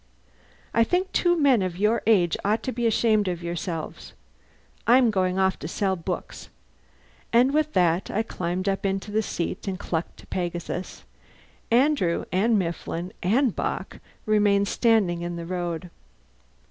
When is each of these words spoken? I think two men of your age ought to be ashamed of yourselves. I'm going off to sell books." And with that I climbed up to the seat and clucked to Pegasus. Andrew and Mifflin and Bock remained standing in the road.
I 0.73 0.83
think 0.83 1.11
two 1.11 1.37
men 1.37 1.61
of 1.61 1.77
your 1.77 2.01
age 2.07 2.35
ought 2.43 2.63
to 2.63 2.71
be 2.71 2.87
ashamed 2.87 3.27
of 3.27 3.43
yourselves. 3.43 4.13
I'm 4.87 5.11
going 5.11 5.37
off 5.37 5.59
to 5.59 5.67
sell 5.67 5.95
books." 5.95 6.49
And 7.31 7.53
with 7.53 7.73
that 7.73 8.09
I 8.09 8.23
climbed 8.23 8.67
up 8.67 8.81
to 8.81 9.11
the 9.11 9.21
seat 9.21 9.67
and 9.67 9.77
clucked 9.77 10.17
to 10.17 10.25
Pegasus. 10.25 11.03
Andrew 11.69 12.25
and 12.31 12.57
Mifflin 12.57 13.13
and 13.21 13.55
Bock 13.55 13.99
remained 14.25 14.67
standing 14.67 15.21
in 15.21 15.35
the 15.35 15.45
road. 15.45 15.91